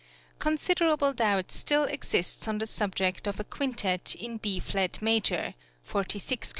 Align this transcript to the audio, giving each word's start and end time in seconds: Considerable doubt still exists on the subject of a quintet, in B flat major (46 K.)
Considerable 0.39 1.13
doubt 1.13 1.51
still 1.51 1.83
exists 1.83 2.47
on 2.47 2.57
the 2.57 2.65
subject 2.65 3.27
of 3.27 3.39
a 3.39 3.43
quintet, 3.43 4.15
in 4.15 4.37
B 4.37 4.59
flat 4.59 4.99
major 4.99 5.53
(46 5.83 6.49
K.) 6.49 6.49